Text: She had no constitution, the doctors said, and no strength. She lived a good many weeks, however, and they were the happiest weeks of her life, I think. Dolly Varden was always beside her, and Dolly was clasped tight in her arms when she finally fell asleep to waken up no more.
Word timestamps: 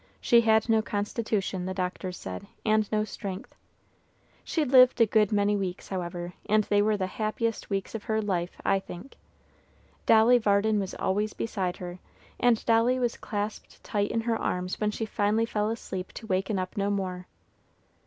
She 0.19 0.41
had 0.41 0.67
no 0.67 0.81
constitution, 0.81 1.67
the 1.67 1.75
doctors 1.75 2.17
said, 2.17 2.47
and 2.65 2.91
no 2.91 3.03
strength. 3.03 3.53
She 4.43 4.65
lived 4.65 4.99
a 4.99 5.05
good 5.05 5.31
many 5.31 5.55
weeks, 5.55 5.89
however, 5.89 6.33
and 6.47 6.63
they 6.63 6.81
were 6.81 6.97
the 6.97 7.05
happiest 7.05 7.69
weeks 7.69 7.93
of 7.93 8.05
her 8.05 8.19
life, 8.19 8.57
I 8.65 8.79
think. 8.79 9.15
Dolly 10.07 10.39
Varden 10.39 10.79
was 10.79 10.95
always 10.95 11.33
beside 11.33 11.77
her, 11.77 11.99
and 12.39 12.65
Dolly 12.65 12.97
was 12.97 13.15
clasped 13.15 13.83
tight 13.83 14.09
in 14.09 14.21
her 14.21 14.41
arms 14.41 14.81
when 14.81 14.89
she 14.89 15.05
finally 15.05 15.45
fell 15.45 15.69
asleep 15.69 16.13
to 16.13 16.25
waken 16.25 16.57
up 16.57 16.75
no 16.77 16.89
more. 16.89 17.27